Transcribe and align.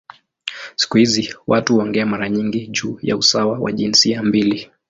Siku 0.75 0.97
hizi 0.97 1.35
watu 1.47 1.73
huongea 1.75 2.05
mara 2.05 2.29
nyingi 2.29 2.67
juu 2.67 2.99
ya 3.01 3.17
usawa 3.17 3.59
wa 3.59 3.71
jinsia 3.71 4.23
mbili. 4.23 4.71